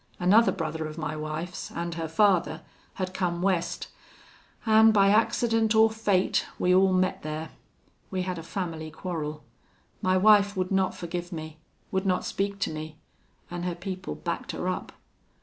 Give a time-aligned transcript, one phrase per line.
[0.19, 2.63] Another brother of my wife's, an' her father,
[2.95, 3.87] had come West,
[4.65, 7.51] an' by accident or fate we all met there.
[8.09, 9.43] We had a family quarrel.
[10.01, 11.59] My wife would not forgive me
[11.91, 12.97] would not speak to me,
[13.51, 14.91] an' her people backed her up.